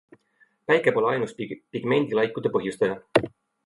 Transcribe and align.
Päike 0.71 0.93
pole 0.95 1.11
ainus 1.11 1.37
pigmendilaikude 1.43 2.57
põhjustaja. 2.59 3.33